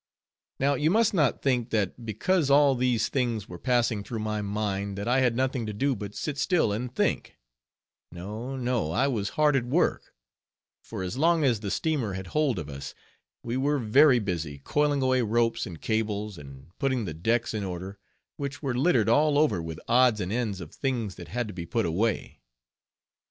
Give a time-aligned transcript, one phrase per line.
[0.59, 4.97] Now you must not think, that because all these things were passing through my mind,
[4.97, 7.35] that I had nothing to do but sit still and think;
[8.11, 10.15] no, no, I was hard at work:
[10.83, 12.95] for as long as the steamer had hold of us,
[13.43, 17.99] we were very busy coiling away ropes and cables, and putting the decks in order;
[18.37, 21.67] which were littered all over with odds and ends of things that had to be
[21.67, 22.41] put away.